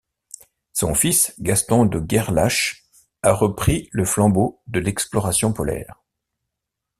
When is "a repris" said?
3.21-3.87